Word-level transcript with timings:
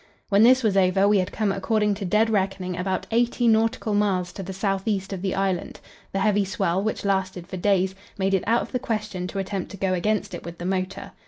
When 0.29 0.41
this 0.41 0.63
was 0.63 0.75
over, 0.75 1.07
we 1.07 1.19
had 1.19 1.31
come 1.31 1.51
according 1.51 1.93
to 1.93 2.05
dead 2.05 2.31
reckoning 2.31 2.75
about 2.75 3.05
eighty 3.11 3.47
nautical 3.47 3.93
miles 3.93 4.33
to 4.33 4.41
the 4.41 4.51
south 4.51 4.87
east 4.87 5.13
of 5.13 5.21
the 5.21 5.35
island; 5.35 5.79
the 6.11 6.21
heavy 6.21 6.43
swell, 6.43 6.81
which 6.81 7.05
lasted 7.05 7.45
for 7.45 7.57
days, 7.57 7.93
made 8.17 8.33
it 8.33 8.43
out 8.47 8.63
of 8.63 8.71
the 8.71 8.79
question 8.79 9.27
to 9.27 9.37
attempt 9.37 9.69
to 9.69 9.77
go 9.77 9.93
against 9.93 10.33
it 10.33 10.43
with 10.43 10.57
the 10.57 10.65
motor. 10.65 11.11